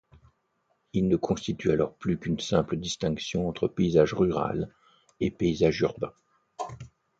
[0.93, 4.73] Il ne constitue alors plus qu'une simple distinction entre paysage rural
[5.19, 6.11] et paysage urbain.